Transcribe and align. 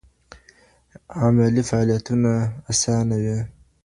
عملي 1.19 1.61
فعالیتونه 1.69 2.31
اسانه 2.71 3.15
وي. 3.23 3.39